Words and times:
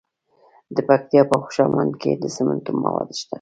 د 0.75 0.77
پکتیکا 0.87 1.27
په 1.29 1.35
خوشامند 1.43 1.91
کې 2.01 2.11
د 2.17 2.23
سمنټو 2.35 2.71
مواد 2.83 3.09
شته. 3.19 3.29